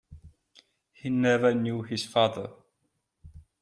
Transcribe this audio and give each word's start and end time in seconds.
He 0.93 1.11
never 1.11 1.53
knew 1.53 1.83
his 1.83 2.07
father. 2.07 2.49